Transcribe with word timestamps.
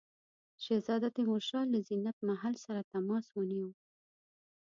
شهزاده 0.63 1.07
تیمورشاه 1.15 1.65
له 1.73 1.79
زینت 1.87 2.17
محل 2.29 2.55
سره 2.65 2.81
تماس 2.91 3.25
ونیو. 3.31 3.69